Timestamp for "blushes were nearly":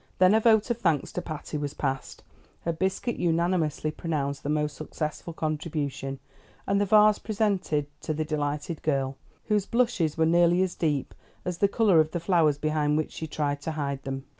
9.67-10.63